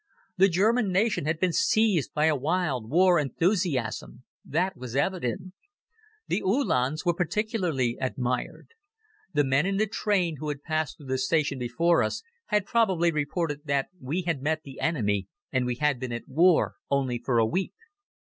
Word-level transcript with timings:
The 0.35 0.49
German 0.49 0.91
nation 0.91 1.25
had 1.25 1.39
been 1.39 1.53
seized 1.53 2.11
by 2.15 2.25
a 2.25 2.35
wild 2.35 2.89
war 2.89 3.19
enthusiasm. 3.19 4.23
That 4.43 4.75
was 4.75 4.95
evident. 4.95 5.53
The 6.27 6.41
Uhlans 6.43 7.05
were 7.05 7.13
particularly 7.13 7.99
admired. 8.01 8.69
The 9.31 9.43
men 9.43 9.67
in 9.67 9.77
the 9.77 9.85
train 9.85 10.37
who 10.37 10.49
had 10.49 10.63
passed 10.63 10.97
through 10.97 11.05
the 11.05 11.19
station 11.19 11.59
before 11.59 12.01
us 12.01 12.23
had 12.47 12.65
probably 12.65 13.11
reported 13.11 13.65
that 13.65 13.89
we 13.99 14.23
had 14.23 14.41
met 14.41 14.63
the 14.63 14.79
enemy, 14.79 15.27
and 15.51 15.67
we 15.67 15.75
had 15.75 15.99
been 15.99 16.13
at 16.13 16.27
war 16.27 16.77
only 16.89 17.19
for 17.23 17.37
a 17.37 17.45
week. 17.45 17.75